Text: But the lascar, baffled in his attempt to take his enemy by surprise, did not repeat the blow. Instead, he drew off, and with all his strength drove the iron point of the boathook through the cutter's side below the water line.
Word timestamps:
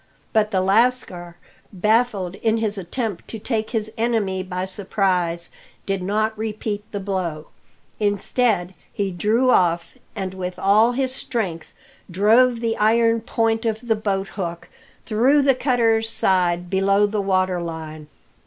But 0.33 0.49
the 0.49 0.61
lascar, 0.61 1.35
baffled 1.71 2.33
in 2.37 2.57
his 2.57 2.75
attempt 2.75 3.27
to 3.27 3.37
take 3.37 3.69
his 3.69 3.91
enemy 3.99 4.41
by 4.41 4.65
surprise, 4.65 5.51
did 5.85 6.01
not 6.01 6.35
repeat 6.35 6.83
the 6.91 6.99
blow. 6.99 7.49
Instead, 7.99 8.73
he 8.91 9.11
drew 9.11 9.51
off, 9.51 9.99
and 10.15 10.33
with 10.33 10.57
all 10.57 10.93
his 10.93 11.13
strength 11.13 11.71
drove 12.09 12.61
the 12.61 12.75
iron 12.77 13.21
point 13.21 13.63
of 13.63 13.87
the 13.87 13.95
boathook 13.95 14.69
through 15.05 15.43
the 15.43 15.53
cutter's 15.53 16.09
side 16.09 16.67
below 16.67 17.05
the 17.05 17.21
water 17.21 17.61
line. 17.61 18.07